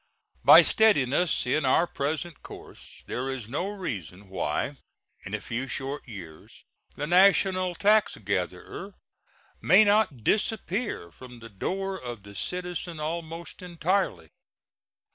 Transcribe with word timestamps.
By 0.43 0.63
steadiness 0.63 1.45
in 1.45 1.63
our 1.63 1.85
present 1.85 2.41
course 2.41 3.03
there 3.05 3.29
is 3.29 3.47
no 3.47 3.67
reason 3.69 4.29
why 4.29 4.77
in 5.27 5.35
a 5.35 5.39
few 5.39 5.67
short 5.67 6.07
years 6.07 6.65
the 6.95 7.05
national 7.05 7.75
taxgatherer 7.75 8.95
may 9.61 9.83
not 9.83 10.23
disappear 10.23 11.11
from 11.11 11.37
the 11.37 11.49
door 11.49 11.99
of 11.99 12.23
the 12.23 12.33
citizen 12.33 12.99
almost 12.99 13.61
entirely. 13.61 14.31